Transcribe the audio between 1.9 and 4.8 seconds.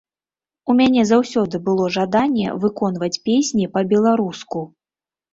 жаданне выконваць песні па-беларуску.